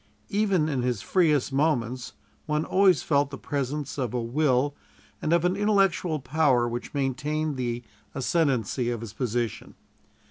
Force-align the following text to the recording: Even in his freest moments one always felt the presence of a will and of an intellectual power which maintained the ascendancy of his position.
Even 0.29 0.67
in 0.67 0.81
his 0.81 1.03
freest 1.03 1.53
moments 1.53 2.13
one 2.47 2.65
always 2.65 3.03
felt 3.03 3.29
the 3.29 3.37
presence 3.37 3.99
of 3.99 4.15
a 4.15 4.19
will 4.19 4.73
and 5.21 5.31
of 5.31 5.45
an 5.45 5.55
intellectual 5.55 6.17
power 6.19 6.67
which 6.67 6.95
maintained 6.95 7.55
the 7.55 7.83
ascendancy 8.15 8.89
of 8.89 9.01
his 9.01 9.13
position. 9.13 9.75